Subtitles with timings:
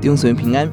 [0.00, 0.66] 弟兄姊妹平安，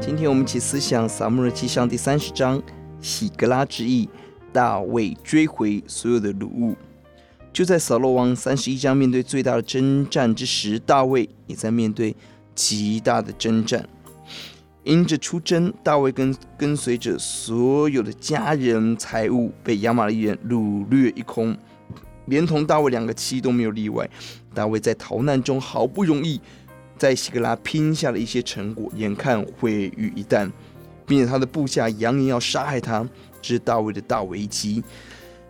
[0.00, 2.62] 今天我们一起思想撒母耳记上第三十章，
[3.02, 4.08] 喜格拉之役，
[4.54, 6.74] 大卫追回所有的掳物。
[7.52, 12.16] 就在扫罗王三十一章面对最大的征战之时，大卫也在面对
[12.54, 13.86] 极大的征战。
[14.84, 21.54] 因着出征，大卫跟跟随着所有的家人财物被亚玛力人掳掠一空，
[22.24, 24.08] 连同大卫两个妻都没有例外。
[24.54, 26.40] 大卫在逃难中好不容易。
[27.00, 30.50] 在希格拉拼下了一些成果，眼看毁于一旦，
[31.06, 33.08] 并且他的部下扬言要杀害他，
[33.40, 34.84] 这是大卫的大危机。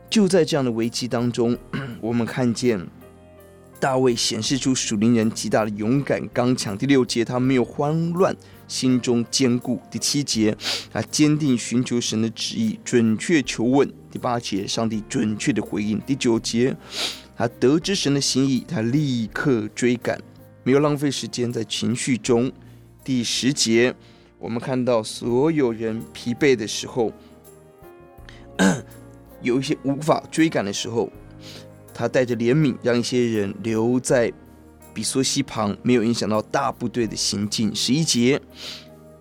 [0.09, 1.59] 就在这样的危机当中，
[2.01, 2.87] 我们看见
[3.81, 6.79] 大卫显示出属灵人极大的勇敢刚强。
[6.79, 8.33] 第六节，他没有慌乱，
[8.69, 9.81] 心中坚固。
[9.91, 10.57] 第七节，
[10.93, 13.93] 他坚定寻求神的旨意，准确求问。
[14.09, 16.01] 第八节，上帝准确的回应。
[16.03, 16.77] 第九节，
[17.37, 20.17] 他得知神的心意，他立刻追赶。
[20.71, 22.49] 没有浪费时间在情绪中。
[23.03, 23.93] 第十节，
[24.39, 27.13] 我们看到所有人疲惫的时候，
[29.43, 31.11] 有一些无法追赶的时候，
[31.93, 34.33] 他带着怜悯，让一些人留在
[34.95, 37.75] 比索溪旁，没有影响到大部队的行进。
[37.75, 38.41] 十一节，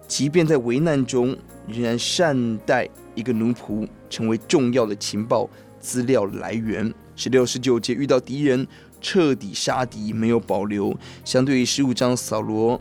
[0.08, 1.36] 即便在危难中，
[1.67, 6.94] 仍然善待一个奴仆，成为重要的情报资料来源。
[7.16, 8.67] 十六、十九节，遇到敌人。
[9.02, 10.97] 彻底杀敌，没有保留。
[11.23, 12.80] 相对于十五章扫罗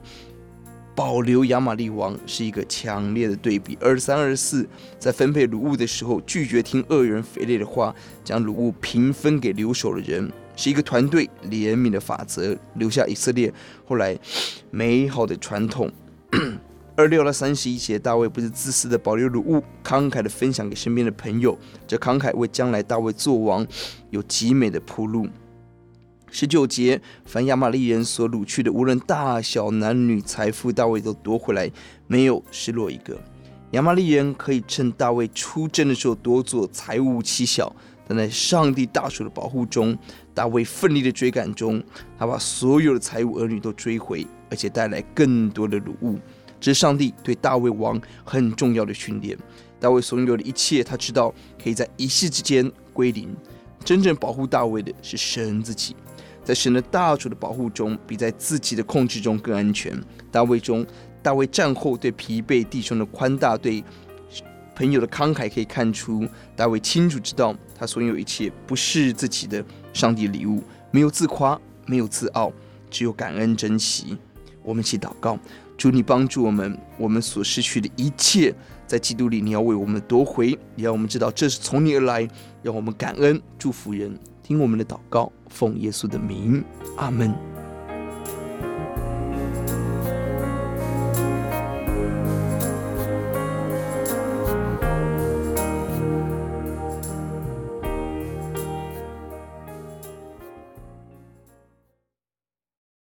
[0.94, 3.78] 保留亚玛力王，是一个强烈的对比。
[3.80, 13.52] 二十三、二十四，在分配掳物的时候，拒绝听恶人腓利的话，将掳物平分给留守的人，是一个团队怜悯的法则，留下以色列
[13.86, 14.18] 后来
[14.70, 15.90] 美好的传统。
[16.96, 23.64] 二六到三十一节，大卫不是自私的保留掳物，慷慨的分享给身边的朋友，这慷慨为将来大卫做王
[24.10, 25.28] 有极美的铺路。
[26.30, 31.70] 十九节，凡亚玛力人所掳去的，无论大小男女财富，大卫都夺回来，
[32.06, 33.18] 没有失落一个。
[33.72, 37.74] 亚玛力人可以趁大卫出征的时候夺走财物妻小，
[38.06, 39.96] 但在上帝大手的保护中，
[40.34, 41.82] 大卫奋力的追赶中，
[42.18, 46.18] 他把所有的财物儿女都追回，而且带来更多的掳物。
[46.60, 49.36] 这是上帝对大卫王很重要的训练。
[49.78, 51.32] 大卫所拥有的一切，他知道
[51.62, 53.34] 可以在一夕之间归零。
[53.84, 55.94] 真正保护大卫的是神自己。
[56.48, 59.92] 在神的大主的保护中，比在自己的控制中更安全。
[60.32, 60.86] 大卫中，
[61.22, 63.84] 大卫战后对疲惫弟兄的宽大，对
[64.74, 66.26] 朋友的慷慨，可以看出
[66.56, 72.50] 大卫清楚知道，他所有一切不是自己的上帝礼物，没有自夸，没有自傲，
[72.88, 74.16] 只有感恩珍惜。
[74.62, 75.38] 我们一起祷告，
[75.76, 78.54] 主你帮助我们，我们所失去的一切，
[78.86, 82.26] 在基督里你要为我们夺回，也让我们知道这是从你而来，
[82.62, 84.18] 让我们感恩祝福人。
[84.48, 86.64] 听我们的祷告，奉耶稣的名，
[86.96, 87.57] 阿门。